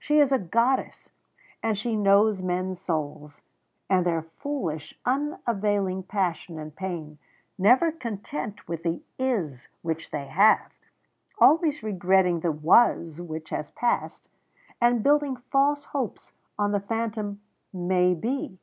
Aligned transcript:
She 0.00 0.18
is 0.18 0.32
a 0.32 0.40
goddess, 0.40 1.10
and 1.62 1.78
she 1.78 1.94
knows 1.94 2.42
men's 2.42 2.80
souls, 2.80 3.42
and 3.88 4.04
their 4.04 4.22
foolish 4.22 4.98
unavailing 5.06 6.02
passion 6.02 6.58
and 6.58 6.74
pain 6.74 7.18
never 7.56 7.92
content 7.92 8.66
with 8.66 8.82
the 8.82 9.02
Is 9.20 9.68
which 9.82 10.10
they 10.10 10.26
have, 10.26 10.72
always 11.38 11.84
regretting 11.84 12.40
the 12.40 12.50
Was 12.50 13.20
which 13.20 13.50
has 13.50 13.70
passed, 13.70 14.28
and 14.80 15.04
building 15.04 15.36
false 15.36 15.84
hopes 15.84 16.32
on 16.58 16.72
the 16.72 16.80
phantom 16.80 17.40
_May 17.72 18.20
be. 18.20 18.58